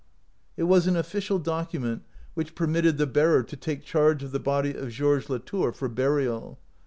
[0.57, 2.01] It was an official document
[2.33, 5.89] which per mitted the bearer to take charge of the body of Georges Latour for
[5.89, 6.57] burial.